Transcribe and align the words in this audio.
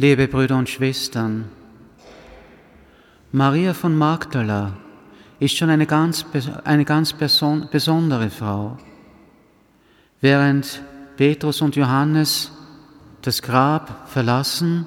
Liebe 0.00 0.28
Brüder 0.28 0.56
und 0.56 0.68
Schwestern, 0.68 1.46
Maria 3.32 3.74
von 3.74 3.98
Magdala 3.98 4.74
ist 5.40 5.56
schon 5.56 5.70
eine 5.70 5.86
ganz, 5.86 6.24
eine 6.62 6.84
ganz 6.84 7.14
besondere 7.14 8.30
Frau. 8.30 8.78
Während 10.20 10.84
Petrus 11.16 11.60
und 11.62 11.74
Johannes 11.74 12.52
das 13.22 13.42
Grab 13.42 14.08
verlassen, 14.08 14.86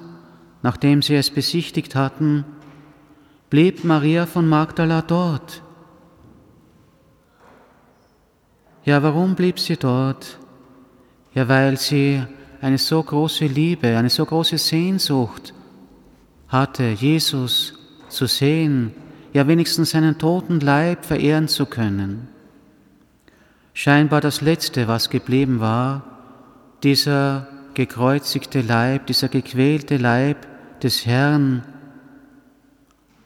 nachdem 0.62 1.02
sie 1.02 1.16
es 1.16 1.28
besichtigt 1.28 1.94
hatten, 1.94 2.46
blieb 3.50 3.84
Maria 3.84 4.24
von 4.24 4.48
Magdala 4.48 5.02
dort. 5.02 5.62
Ja, 8.86 9.02
warum 9.02 9.34
blieb 9.34 9.58
sie 9.58 9.76
dort? 9.76 10.38
Ja, 11.34 11.48
weil 11.48 11.76
sie 11.76 12.22
eine 12.62 12.78
so 12.78 13.02
große 13.02 13.46
Liebe, 13.46 13.98
eine 13.98 14.08
so 14.08 14.24
große 14.24 14.56
Sehnsucht 14.56 15.52
hatte, 16.46 16.84
Jesus 16.84 17.74
zu 18.08 18.26
sehen, 18.26 18.92
ja 19.32 19.48
wenigstens 19.48 19.90
seinen 19.90 20.16
toten 20.16 20.60
Leib 20.60 21.04
verehren 21.04 21.48
zu 21.48 21.66
können. 21.66 22.28
Scheinbar 23.74 24.20
das 24.20 24.42
Letzte, 24.42 24.86
was 24.86 25.10
geblieben 25.10 25.58
war, 25.58 26.04
dieser 26.84 27.48
gekreuzigte 27.74 28.60
Leib, 28.60 29.06
dieser 29.06 29.28
gequälte 29.28 29.96
Leib 29.96 30.46
des 30.82 31.04
Herrn. 31.04 31.64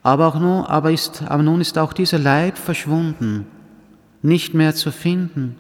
Aber, 0.02 0.28
auch 0.28 0.40
nun, 0.40 0.64
aber, 0.64 0.92
ist, 0.92 1.22
aber 1.28 1.42
nun 1.42 1.60
ist 1.60 1.76
auch 1.76 1.92
dieser 1.92 2.18
Leib 2.18 2.56
verschwunden, 2.56 3.46
nicht 4.22 4.54
mehr 4.54 4.74
zu 4.74 4.90
finden. 4.92 5.56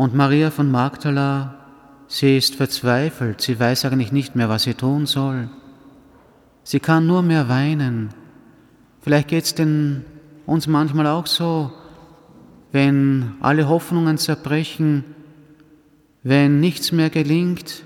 Und 0.00 0.14
Maria 0.14 0.50
von 0.50 0.70
Magdala, 0.70 1.56
sie 2.08 2.38
ist 2.38 2.54
verzweifelt, 2.54 3.42
sie 3.42 3.60
weiß 3.60 3.84
eigentlich 3.84 4.12
nicht 4.12 4.34
mehr, 4.34 4.48
was 4.48 4.62
sie 4.62 4.72
tun 4.72 5.04
soll. 5.04 5.50
Sie 6.64 6.80
kann 6.80 7.06
nur 7.06 7.20
mehr 7.20 7.50
weinen. 7.50 8.08
Vielleicht 9.02 9.28
geht 9.28 9.44
es 9.44 9.54
denn 9.54 10.06
uns 10.46 10.66
manchmal 10.66 11.06
auch 11.06 11.26
so, 11.26 11.70
wenn 12.72 13.34
alle 13.42 13.68
Hoffnungen 13.68 14.16
zerbrechen, 14.16 15.04
wenn 16.22 16.60
nichts 16.60 16.92
mehr 16.92 17.10
gelingt, 17.10 17.84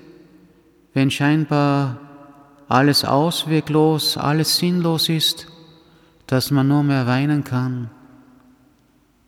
wenn 0.93 1.11
scheinbar 1.11 1.99
alles 2.69 3.03
ausweglos, 3.03 4.15
alles 4.15 4.55
sinnlos 4.55 5.09
ist, 5.09 5.47
dass 6.27 6.49
man 6.49 6.69
nur 6.69 6.83
mehr 6.83 7.07
weinen 7.07 7.43
kann, 7.43 7.89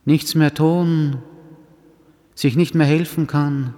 nichts 0.05 0.35
mehr 0.35 0.53
tun, 0.53 1.17
sich 2.37 2.55
nicht 2.55 2.75
mehr 2.75 2.85
helfen 2.85 3.25
kann. 3.25 3.73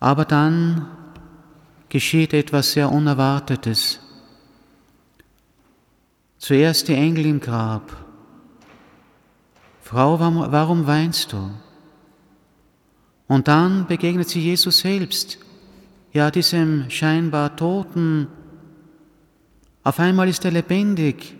Aber 0.00 0.24
dann 0.24 0.86
geschieht 1.90 2.32
etwas 2.32 2.72
sehr 2.72 2.90
Unerwartetes. 2.90 4.00
Zuerst 6.38 6.88
die 6.88 6.94
Engel 6.94 7.26
im 7.26 7.40
Grab. 7.40 7.94
Frau, 9.82 10.18
warum 10.18 10.86
weinst 10.86 11.34
du? 11.34 11.50
Und 13.26 13.48
dann 13.48 13.86
begegnet 13.86 14.30
sie 14.30 14.40
Jesus 14.40 14.78
selbst, 14.78 15.38
ja 16.14 16.30
diesem 16.30 16.88
scheinbar 16.88 17.54
Toten. 17.54 18.28
Auf 19.84 20.00
einmal 20.00 20.26
ist 20.26 20.46
er 20.46 20.52
lebendig. 20.52 21.34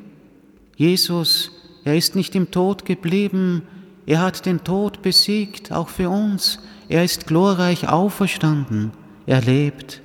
Jesus 0.76 1.57
er 1.84 1.96
ist 1.96 2.16
nicht 2.16 2.34
im 2.34 2.50
Tod 2.50 2.84
geblieben, 2.84 3.62
er 4.08 4.22
hat 4.22 4.46
den 4.46 4.64
Tod 4.64 5.02
besiegt, 5.02 5.70
auch 5.70 5.90
für 5.90 6.08
uns. 6.08 6.60
Er 6.88 7.04
ist 7.04 7.26
glorreich 7.26 7.88
auferstanden, 7.90 8.92
er 9.26 9.42
lebt. 9.42 10.00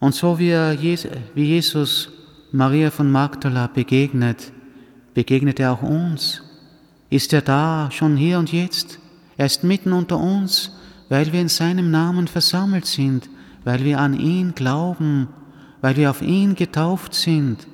Und 0.00 0.16
so 0.16 0.40
wie, 0.40 0.52
Jesus 1.36 2.10
Maria 2.50 2.90
von 2.90 3.08
Magdala 3.08 3.68
begegnet, 3.68 4.52
begegnet 5.14 5.60
er 5.60 5.74
auch 5.74 5.82
uns. 5.82 6.42
Ist 7.08 7.32
er 7.32 7.42
da, 7.42 7.90
schon 7.92 8.16
hier 8.16 8.40
und 8.40 8.52
jetzt? 8.52 8.98
Er 9.36 9.46
ist 9.46 9.62
mitten 9.62 9.92
unter 9.92 10.18
uns, 10.18 10.72
weil 11.08 11.32
wir 11.32 11.40
in 11.40 11.48
seinem 11.48 11.92
Namen 11.92 12.26
versammelt 12.26 12.86
sind, 12.86 13.30
weil 13.62 13.84
wir 13.84 14.00
an 14.00 14.18
ihn 14.18 14.56
glauben, 14.56 15.28
weil 15.82 15.96
wir 15.96 16.10
auf 16.10 16.20
ihn 16.20 16.56
getauft 16.56 17.14
sind 17.14 17.68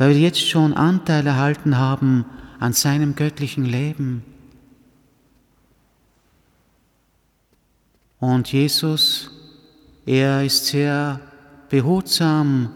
weil 0.00 0.14
wir 0.14 0.20
jetzt 0.20 0.48
schon 0.48 0.72
Anteil 0.72 1.26
erhalten 1.26 1.76
haben 1.76 2.24
an 2.58 2.72
seinem 2.72 3.16
göttlichen 3.16 3.66
Leben. 3.66 4.24
Und 8.18 8.50
Jesus, 8.50 9.30
er 10.06 10.42
ist 10.42 10.64
sehr 10.64 11.20
behutsam, 11.68 12.70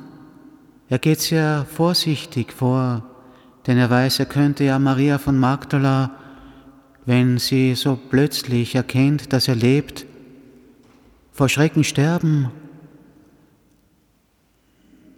er 0.91 0.99
geht 0.99 1.21
sehr 1.21 1.65
vorsichtig 1.65 2.53
vor, 2.53 3.03
denn 3.67 3.79
er 3.79 3.89
weiß, 3.89 4.19
er 4.19 4.27
könnte 4.27 4.65
ja 4.65 4.79
Maria 4.79 5.17
von 5.17 5.39
Magdala, 5.39 6.11
wenn 7.06 7.39
sie 7.39 7.75
so 7.75 7.99
plötzlich 8.11 8.75
erkennt, 8.75 9.33
dass 9.33 9.49
er 9.49 9.56
lebt, 9.56 10.05
vor 11.33 11.49
Schrecken 11.49 11.85
sterben. 11.85 12.51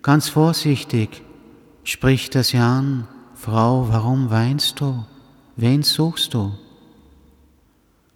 Ganz 0.03 0.28
vorsichtig 0.28 1.25
spricht 1.87 2.35
er 2.35 2.43
sie 2.43 2.59
an, 2.59 3.07
Frau, 3.35 3.89
warum 3.89 4.31
weinst 4.31 4.81
du? 4.81 5.05
Wen 5.57 5.83
suchst 5.83 6.35
du? 6.35 6.53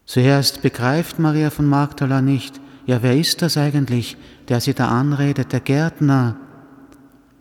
Zuerst 0.06 0.60
begreift 0.60 1.20
Maria 1.20 1.50
von 1.50 1.66
Magdala 1.66 2.20
nicht, 2.20 2.60
ja, 2.86 3.00
wer 3.02 3.16
ist 3.16 3.42
das 3.42 3.56
eigentlich, 3.56 4.16
der 4.48 4.60
sie 4.60 4.74
da 4.74 4.88
anredet, 4.88 5.52
der 5.52 5.60
Gärtner? 5.60 6.36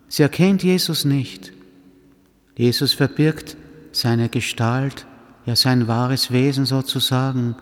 Sie 0.07 0.21
erkennt 0.21 0.61
Jesus 0.61 1.03
nicht. 1.03 1.51
Jesus 2.55 2.93
verbirgt 2.93 3.57
seine 3.91 4.29
Gestalt, 4.29 5.07
ja 5.47 5.55
sein 5.55 5.87
wahres 5.87 6.31
Wesen 6.31 6.65
sozusagen. 6.65 7.55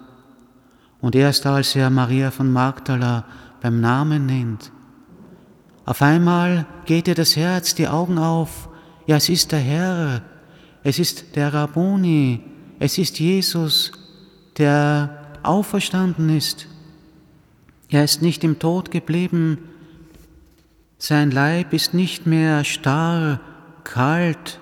Und 0.99 1.15
erst 1.15 1.45
als 1.45 1.73
er 1.75 1.89
Maria 1.89 2.31
von 2.31 2.51
Magdala 2.51 3.23
beim 3.61 3.79
Namen 3.79 4.25
nennt, 4.25 4.71
auf 5.87 6.01
einmal 6.01 6.65
geht 6.83 7.07
ihr 7.07 7.15
das 7.15 7.37
Herz, 7.37 7.73
die 7.73 7.87
Augen 7.87 8.17
auf. 8.17 8.67
Ja, 9.05 9.15
es 9.15 9.29
ist 9.29 9.53
der 9.53 9.59
Herr, 9.59 10.21
es 10.83 10.99
ist 10.99 11.37
der 11.37 11.53
Rabboni, 11.53 12.41
es 12.77 12.97
ist 12.97 13.19
Jesus, 13.19 13.93
der 14.57 15.37
auferstanden 15.43 16.27
ist. 16.27 16.67
Er 17.87 18.03
ist 18.03 18.21
nicht 18.21 18.43
im 18.43 18.59
Tod 18.59 18.91
geblieben, 18.91 19.59
sein 20.97 21.31
Leib 21.31 21.71
ist 21.71 21.93
nicht 21.93 22.27
mehr 22.27 22.65
starr, 22.65 23.39
kalt, 23.85 24.59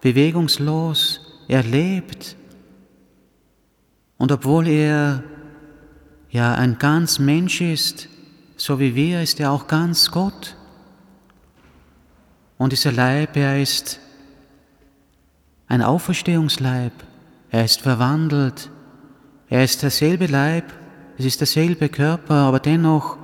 bewegungslos, 0.00 1.20
er 1.48 1.64
lebt. 1.64 2.34
Und 4.16 4.32
obwohl 4.32 4.68
er 4.68 5.22
ja 6.30 6.54
ein 6.54 6.78
ganz 6.78 7.18
Mensch 7.18 7.60
ist, 7.60 8.08
so 8.56 8.80
wie 8.80 8.94
wir, 8.94 9.20
ist 9.20 9.38
er 9.38 9.50
auch 9.50 9.66
ganz 9.66 10.10
Gott. 10.10 10.56
Und 12.58 12.72
dieser 12.72 12.92
Leib, 12.92 13.36
er 13.36 13.60
ist 13.60 13.98
ein 15.68 15.82
Auferstehungsleib. 15.82 16.92
Er 17.50 17.64
ist 17.64 17.82
verwandelt. 17.82 18.70
Er 19.52 19.64
ist 19.64 19.82
derselbe 19.82 20.26
Leib, 20.26 20.72
es 21.18 21.26
ist 21.26 21.40
derselbe 21.40 21.90
Körper, 21.90 22.34
aber 22.34 22.58
dennoch, 22.58 23.18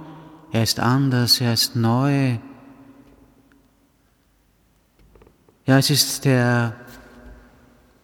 er 0.53 0.63
ist 0.63 0.79
anders, 0.79 1.41
er 1.41 1.55
ist 1.55 1.75
neu. 1.75 2.37
Ja, 5.65 5.79
es 5.79 5.89
ist 5.89 6.27
der, 6.27 6.75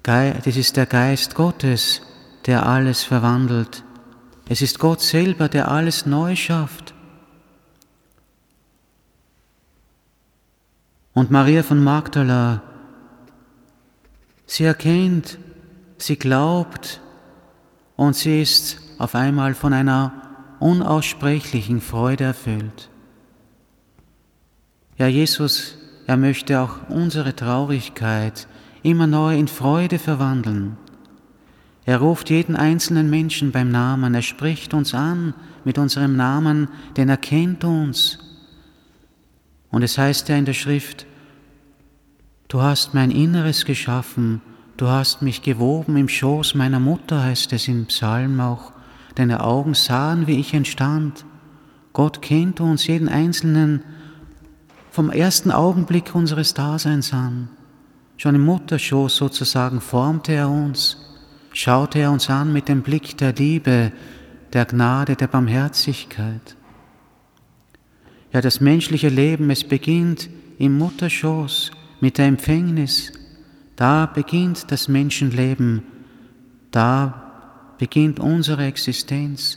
Geist, 0.03 0.47
ist 0.47 0.77
der 0.79 0.87
Geist 0.87 1.35
Gottes, 1.35 2.01
der 2.47 2.65
alles 2.65 3.03
verwandelt. 3.03 3.85
Es 4.49 4.63
ist 4.63 4.79
Gott 4.79 5.03
selber, 5.03 5.51
der 5.51 5.71
alles 5.71 6.07
neu 6.07 6.35
schafft. 6.35 6.94
Und 11.15 11.31
Maria 11.31 11.63
von 11.63 11.83
Magdala, 11.83 12.63
sie 14.47 14.65
erkennt, 14.65 15.39
sie 15.97 16.17
glaubt 16.17 17.01
und 17.97 18.17
sie 18.17 18.43
ist 18.43 18.81
auf 18.99 19.15
einmal 19.15 19.55
von 19.55 19.73
einer 19.73 20.13
unaussprechlichen 20.59 21.81
Freude 21.81 22.25
erfüllt. 22.25 22.91
Ja, 24.97 25.07
Jesus, 25.07 25.79
er 26.07 26.17
möchte 26.17 26.61
auch 26.61 26.89
unsere 26.89 27.35
Traurigkeit 27.35 28.49
immer 28.83 29.07
neu 29.07 29.39
in 29.39 29.49
Freude 29.49 29.99
verwandeln. 29.99 30.77
Er 31.87 31.99
ruft 31.99 32.31
jeden 32.31 32.57
einzelnen 32.57 33.09
Menschen 33.09 33.53
beim 33.53 33.71
Namen, 33.71 34.15
er 34.15 34.23
spricht 34.23 34.75
uns 34.75 34.95
an 34.95 35.35
mit 35.65 35.79
unserem 35.79 36.17
Namen, 36.17 36.69
denn 36.97 37.09
er 37.09 37.19
kennt 37.19 37.63
uns. 37.65 38.19
Und 39.75 39.83
es 39.83 39.99
heißt 39.99 40.29
ja 40.29 40.37
in 40.37 40.45
der 40.45 40.53
Schrift, 40.53 41.05
du 42.47 42.63
hast 42.63 42.95
mein 42.95 43.11
Inneres 43.11 43.65
geschaffen, 43.65 44.41
du 44.77 44.87
hast 44.87 45.21
mich 45.21 45.43
gewoben 45.43 45.97
im 45.97 46.09
Schoß 46.09 46.55
meiner 46.55 46.79
Mutter, 46.79 47.25
heißt 47.25 47.53
es 47.53 47.67
im 47.67 47.87
Psalm 47.87 48.39
auch. 48.39 48.71
Deine 49.17 49.43
Augen 49.43 49.75
sahen, 49.75 50.29
wie 50.29 50.39
ich 50.39 50.55
entstand. 50.55 51.25
Gott 51.93 52.23
kennt 52.23 52.61
uns 52.61 52.87
jeden 52.87 53.09
Einzelnen 53.09 53.83
vom 54.93 55.11
ersten 55.11 55.51
Augenblick 55.51 56.15
unseres 56.15 56.55
Daseins 56.55 57.13
an. 57.13 57.49
Schon 58.17 58.37
im 58.37 58.45
Mutterschoß 58.45 59.17
sozusagen 59.17 59.81
formte 59.81 60.35
er 60.35 60.51
uns, 60.51 60.99
schaute 61.53 61.99
er 61.99 62.13
uns 62.13 62.31
an 62.31 62.53
mit 62.53 62.69
dem 62.69 62.83
Blick 62.83 63.19
der 63.19 63.33
Liebe, 63.33 63.91
der 64.53 64.67
Gnade, 64.67 65.17
der 65.17 65.27
Barmherzigkeit. 65.27 66.55
Ja, 68.35 68.41
das 68.41 68.61
menschliche 68.61 69.11
Leben, 69.11 69.49
es 69.51 69.63
beginnt 69.63 70.29
im 70.59 70.77
Mutterschoß 70.77 71.71
mit 72.01 72.19
der 72.19 72.27
Empfängnis. 72.27 73.13
Da 73.77 74.07
beginnt 74.07 74.73
das 74.73 74.89
Menschenleben, 74.89 75.85
da 76.73 77.75
beginnt 77.79 78.19
unsere 78.19 78.67
Existenz. 78.67 79.55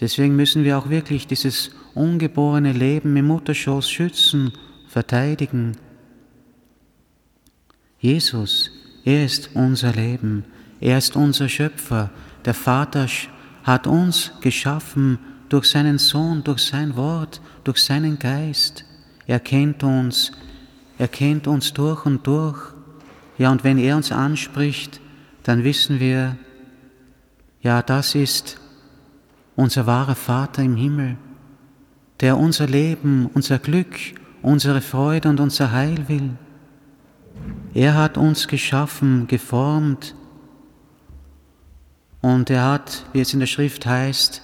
Deswegen 0.00 0.36
müssen 0.36 0.64
wir 0.64 0.78
auch 0.78 0.88
wirklich 0.88 1.26
dieses 1.26 1.72
ungeborene 1.94 2.72
Leben 2.72 3.14
im 3.14 3.26
Mutterschoß 3.26 3.90
schützen, 3.90 4.52
verteidigen. 4.88 5.76
Jesus, 7.98 8.70
er 9.04 9.26
ist 9.26 9.50
unser 9.52 9.92
Leben, 9.92 10.46
er 10.80 10.96
ist 10.96 11.14
unser 11.14 11.50
Schöpfer. 11.50 12.10
Der 12.46 12.54
Vater 12.54 13.06
hat 13.64 13.86
uns 13.86 14.32
geschaffen 14.40 15.18
durch 15.54 15.66
seinen 15.66 15.98
Sohn, 15.98 16.42
durch 16.42 16.64
sein 16.64 16.96
Wort, 16.96 17.40
durch 17.62 17.78
seinen 17.78 18.18
Geist. 18.18 18.84
Er 19.28 19.38
kennt 19.38 19.84
uns, 19.84 20.32
er 20.98 21.06
kennt 21.06 21.46
uns 21.46 21.72
durch 21.72 22.04
und 22.06 22.26
durch. 22.26 22.58
Ja, 23.38 23.52
und 23.52 23.62
wenn 23.62 23.78
er 23.78 23.94
uns 23.94 24.10
anspricht, 24.10 25.00
dann 25.44 25.62
wissen 25.62 26.00
wir, 26.00 26.34
ja, 27.62 27.82
das 27.82 28.16
ist 28.16 28.58
unser 29.54 29.86
wahrer 29.86 30.16
Vater 30.16 30.60
im 30.60 30.74
Himmel, 30.74 31.18
der 32.18 32.36
unser 32.36 32.66
Leben, 32.66 33.30
unser 33.32 33.60
Glück, 33.60 33.94
unsere 34.42 34.80
Freude 34.80 35.28
und 35.28 35.38
unser 35.38 35.70
Heil 35.70 36.08
will. 36.08 36.30
Er 37.74 37.94
hat 37.94 38.18
uns 38.18 38.48
geschaffen, 38.48 39.28
geformt 39.28 40.16
und 42.22 42.50
er 42.50 42.64
hat, 42.64 43.06
wie 43.12 43.20
es 43.20 43.32
in 43.32 43.38
der 43.38 43.46
Schrift 43.46 43.86
heißt, 43.86 44.42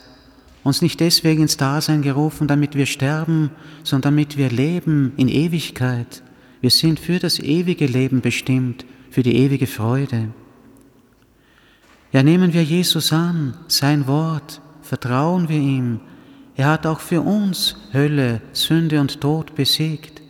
uns 0.62 0.82
nicht 0.82 1.00
deswegen 1.00 1.42
ins 1.42 1.56
Dasein 1.56 2.02
gerufen, 2.02 2.46
damit 2.46 2.74
wir 2.74 2.86
sterben, 2.86 3.50
sondern 3.82 4.14
damit 4.14 4.36
wir 4.36 4.50
leben 4.50 5.12
in 5.16 5.28
Ewigkeit. 5.28 6.22
Wir 6.60 6.70
sind 6.70 7.00
für 7.00 7.18
das 7.18 7.38
ewige 7.38 7.86
Leben 7.86 8.20
bestimmt, 8.20 8.84
für 9.10 9.22
die 9.22 9.36
ewige 9.36 9.66
Freude. 9.66 10.28
Ja, 12.12 12.22
nehmen 12.22 12.52
wir 12.52 12.62
Jesus 12.62 13.12
an, 13.12 13.54
sein 13.68 14.06
Wort, 14.06 14.60
vertrauen 14.82 15.48
wir 15.48 15.58
ihm. 15.58 16.00
Er 16.56 16.68
hat 16.68 16.86
auch 16.86 17.00
für 17.00 17.22
uns 17.22 17.76
Hölle, 17.94 18.42
Sünde 18.52 19.00
und 19.00 19.20
Tod 19.20 19.54
besiegt. 19.54 20.20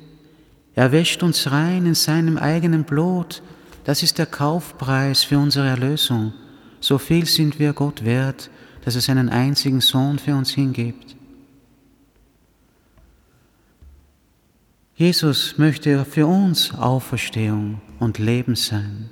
Er 0.74 0.92
wäscht 0.92 1.22
uns 1.22 1.50
rein 1.50 1.86
in 1.86 1.94
seinem 1.94 2.38
eigenen 2.38 2.84
Blut. 2.84 3.42
Das 3.84 4.02
ist 4.02 4.18
der 4.18 4.26
Kaufpreis 4.26 5.24
für 5.24 5.38
unsere 5.38 5.66
Erlösung. 5.66 6.32
So 6.78 6.98
viel 6.98 7.26
sind 7.26 7.58
wir 7.58 7.72
Gott 7.72 8.04
wert, 8.04 8.50
dass 8.84 8.94
er 8.94 9.00
seinen 9.00 9.28
einzigen 9.28 9.80
Sohn 9.80 10.18
für 10.18 10.34
uns 10.34 10.50
hingibt. 10.50 11.16
Jesus 14.94 15.56
möchte 15.56 16.04
für 16.04 16.26
uns 16.26 16.74
Auferstehung 16.74 17.80
und 17.98 18.18
Leben 18.18 18.54
sein. 18.54 19.08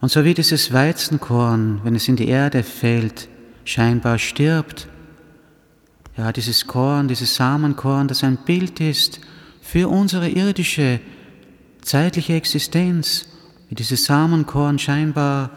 Und 0.00 0.10
so 0.10 0.24
wie 0.24 0.34
dieses 0.34 0.72
Weizenkorn, 0.72 1.80
wenn 1.84 1.94
es 1.94 2.08
in 2.08 2.16
die 2.16 2.28
Erde 2.28 2.62
fällt, 2.62 3.28
scheinbar 3.64 4.18
stirbt, 4.18 4.88
ja, 6.16 6.32
dieses 6.32 6.66
Korn, 6.66 7.08
dieses 7.08 7.34
Samenkorn, 7.34 8.08
das 8.08 8.22
ein 8.24 8.36
Bild 8.36 8.80
ist 8.80 9.20
für 9.62 9.88
unsere 9.88 10.28
irdische, 10.28 11.00
zeitliche 11.80 12.34
Existenz, 12.34 13.26
wie 13.68 13.74
dieses 13.74 14.04
Samenkorn 14.04 14.78
scheinbar 14.78 15.50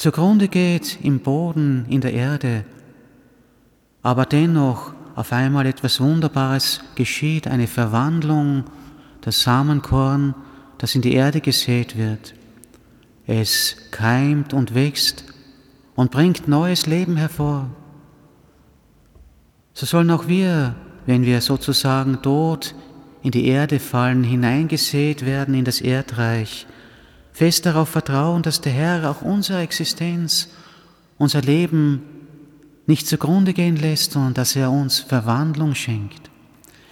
zugrunde 0.00 0.48
geht 0.48 0.98
im 1.02 1.20
Boden, 1.20 1.84
in 1.90 2.00
der 2.00 2.14
Erde, 2.14 2.64
aber 4.00 4.24
dennoch 4.24 4.94
auf 5.14 5.30
einmal 5.30 5.66
etwas 5.66 6.00
Wunderbares 6.00 6.80
geschieht, 6.94 7.46
eine 7.46 7.66
Verwandlung, 7.66 8.64
das 9.20 9.42
Samenkorn, 9.42 10.34
das 10.78 10.94
in 10.94 11.02
die 11.02 11.12
Erde 11.12 11.42
gesät 11.42 11.98
wird. 11.98 12.32
Es 13.26 13.76
keimt 13.90 14.54
und 14.54 14.74
wächst 14.74 15.24
und 15.96 16.10
bringt 16.10 16.48
neues 16.48 16.86
Leben 16.86 17.18
hervor. 17.18 17.68
So 19.74 19.84
sollen 19.84 20.10
auch 20.10 20.28
wir, 20.28 20.76
wenn 21.04 21.26
wir 21.26 21.42
sozusagen 21.42 22.22
tot 22.22 22.74
in 23.22 23.32
die 23.32 23.48
Erde 23.48 23.78
fallen, 23.78 24.24
hineingesät 24.24 25.26
werden 25.26 25.54
in 25.54 25.66
das 25.66 25.82
Erdreich, 25.82 26.66
fest 27.32 27.66
darauf 27.66 27.88
vertrauen, 27.88 28.42
dass 28.42 28.60
der 28.60 28.72
Herr 28.72 29.10
auch 29.10 29.22
unsere 29.22 29.60
Existenz, 29.60 30.48
unser 31.18 31.42
Leben 31.42 32.02
nicht 32.86 33.06
zugrunde 33.06 33.52
gehen 33.52 33.76
lässt, 33.76 34.12
sondern 34.12 34.34
dass 34.34 34.56
er 34.56 34.70
uns 34.70 35.00
Verwandlung 35.00 35.74
schenkt. 35.74 36.30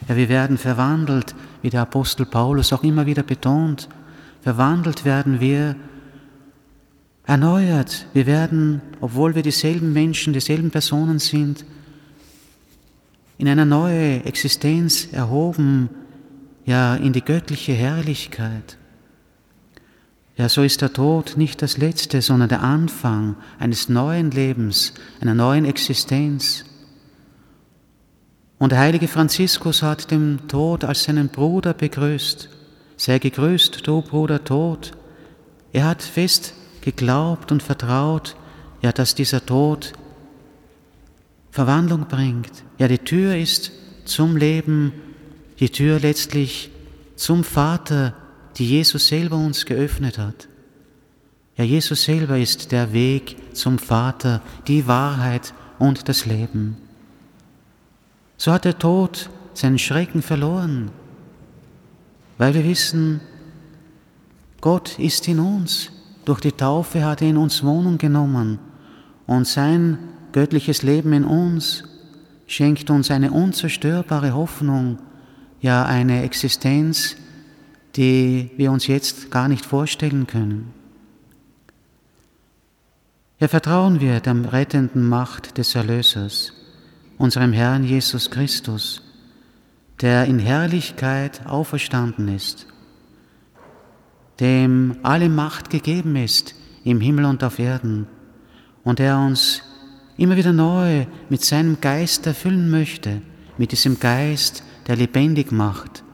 Ja, 0.09 0.17
wir 0.17 0.29
werden 0.29 0.59
verwandelt, 0.59 1.35
wie 1.63 1.71
der 1.71 1.83
Apostel 1.83 2.25
Paulus 2.25 2.73
auch 2.73 2.85
immer 2.85 3.07
wieder 3.07 3.23
betont. 3.23 3.89
Verwandelt 4.43 5.05
werden 5.05 5.41
wir, 5.41 5.77
erneuert. 7.29 8.07
Wir 8.15 8.27
werden, 8.27 8.81
obwohl 9.01 9.35
wir 9.35 9.43
dieselben 9.43 9.93
Menschen, 9.93 10.33
dieselben 10.33 10.71
Personen 10.71 11.19
sind, 11.19 11.65
in 13.37 13.47
eine 13.49 13.67
neue 13.67 14.25
Existenz 14.25 15.09
erhoben, 15.13 15.91
ja, 16.65 16.97
in 16.97 17.13
die 17.13 17.25
göttliche 17.25 17.73
Herrlichkeit. 17.73 18.79
Ja, 20.39 20.49
so 20.49 20.63
ist 20.63 20.83
der 20.83 20.93
Tod 20.93 21.37
nicht 21.37 21.63
das 21.63 21.79
Letzte, 21.79 22.23
sondern 22.23 22.49
der 22.49 22.63
Anfang 22.63 23.35
eines 23.59 23.89
neuen 23.89 24.31
Lebens, 24.31 24.95
einer 25.21 25.35
neuen 25.35 25.65
Existenz. 25.65 26.65
Und 28.57 28.71
der 28.71 28.79
heilige 28.79 29.09
Franziskus 29.09 29.83
hat 29.83 30.13
den 30.13 30.47
Tod 30.47 30.85
als 30.85 31.03
seinen 31.03 31.29
Bruder 31.29 31.75
begrüßt. 31.75 32.51
Sei 32.97 33.19
gegrüßt, 33.19 33.85
du 33.85 34.01
Bruder 34.01 34.45
Tod. 34.45 34.93
Er 35.73 35.87
hat 35.87 36.03
fest 36.03 36.55
geglaubt 36.83 37.51
und 37.51 37.61
vertraut, 37.61 38.37
ja, 38.81 38.93
dass 38.93 39.17
dieser 39.17 39.45
Tod 39.45 39.93
Verwandlung 41.51 42.07
bringt. 42.07 42.63
Ja, 42.79 42.87
die 42.87 42.99
Tür 42.99 43.37
ist 43.37 43.73
zum 44.05 44.37
Leben, 44.37 44.93
die 45.59 45.71
Tür 45.71 45.99
letztlich 45.99 46.71
zum 47.17 47.43
Vater, 47.43 48.15
die 48.57 48.67
Jesus 48.67 49.09
selber 49.09 49.37
uns 49.37 49.67
geöffnet 49.67 50.19
hat. 50.19 50.49
Ja, 51.57 51.65
Jesus 51.65 52.05
selber 52.05 52.39
ist 52.39 52.71
der 52.73 52.93
Weg 52.93 53.37
zum 53.55 53.79
Vater, 53.79 54.41
die 54.67 54.87
Wahrheit 54.87 55.53
und 55.79 56.09
das 56.09 56.25
Leben. 56.25 56.77
So 58.37 58.53
hat 58.53 58.65
der 58.65 58.79
Tod 58.79 59.29
seinen 59.55 59.79
Schrecken 59.79 60.23
verloren, 60.23 60.93
weil 62.39 62.55
wir 62.55 62.65
wissen, 62.65 63.21
Gott 64.61 64.99
ist 64.99 65.27
in 65.27 65.41
uns. 65.41 65.91
Durch 66.25 66.41
die 66.41 66.53
Taufe 66.53 67.05
hat 67.05 67.23
er 67.23 67.29
in 67.29 67.37
uns 67.37 67.65
Wohnung 67.65 67.99
genommen 67.99 68.59
und 69.27 69.47
sein 69.47 69.99
göttliches 70.33 70.83
Leben 70.83 71.13
in 71.13 71.25
uns 71.25 71.85
schenkt 72.47 72.91
uns 72.91 73.11
eine 73.11 73.31
unzerstörbare 73.31 74.35
Hoffnung, 74.35 74.99
ja 75.61 75.85
eine 75.85 76.23
Existenz, 76.23 77.17
die 77.99 78.51
wir 78.57 78.71
uns 78.71 78.87
jetzt 78.87 79.29
gar 79.33 79.49
nicht 79.49 79.67
vorstellen 79.67 80.29
können. 80.29 80.73
Ja, 83.41 83.49
vertrauen 83.49 84.01
wir 84.01 84.21
der 84.21 84.53
rettenden 84.53 85.09
Macht 85.09 85.59
des 85.59 85.75
Erlösers, 85.75 86.53
unserem 87.19 87.53
Herrn 87.53 87.83
Jesus 87.83 88.31
Christus, 88.31 89.03
der 90.01 90.27
in 90.27 90.39
Herrlichkeit 90.39 91.45
auferstanden 91.45 92.29
ist, 92.29 92.69
dem 94.39 94.99
alle 95.03 95.29
Macht 95.29 95.69
gegeben 95.69 96.15
ist 96.15 96.55
im 96.85 97.01
Himmel 97.01 97.25
und 97.25 97.43
auf 97.43 97.59
Erden 97.59 98.07
und 98.85 99.01
der 99.01 99.19
uns 99.19 99.63
immer 100.17 100.37
wieder 100.37 100.53
neu 100.53 101.07
mit 101.31 101.43
seinem 101.45 101.81
Geist 101.81 102.29
erfüllen 102.29 102.71
möchte, 102.71 103.23
mit 103.57 103.73
diesem 103.73 103.99
Geist, 103.99 104.63
der 104.87 104.95
lebendig 104.95 105.51
macht 105.51 106.05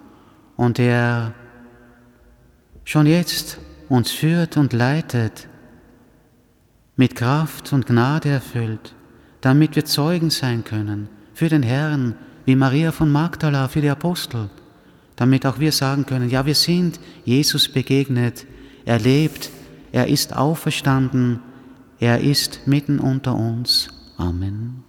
und 0.56 0.78
der 0.78 1.34
schon 2.84 3.06
jetzt 3.06 3.58
uns 3.88 4.10
führt 4.10 4.56
und 4.56 4.72
leitet, 4.72 5.48
mit 6.96 7.16
Kraft 7.16 7.72
und 7.72 7.86
Gnade 7.86 8.28
erfüllt, 8.28 8.94
damit 9.40 9.74
wir 9.74 9.84
Zeugen 9.84 10.30
sein 10.30 10.62
können 10.64 11.08
für 11.32 11.48
den 11.48 11.62
Herrn, 11.62 12.14
wie 12.44 12.54
Maria 12.54 12.92
von 12.92 13.10
Magdala 13.10 13.68
für 13.68 13.80
die 13.80 13.88
Apostel, 13.88 14.48
damit 15.16 15.46
auch 15.46 15.58
wir 15.58 15.72
sagen 15.72 16.06
können, 16.06 16.30
ja, 16.30 16.46
wir 16.46 16.54
sind 16.54 17.00
Jesus 17.24 17.68
begegnet, 17.68 18.46
er 18.84 18.98
lebt, 18.98 19.50
er 19.92 20.08
ist 20.08 20.36
auferstanden, 20.36 21.40
er 21.98 22.20
ist 22.20 22.66
mitten 22.66 23.00
unter 23.00 23.34
uns. 23.34 23.88
Amen. 24.16 24.84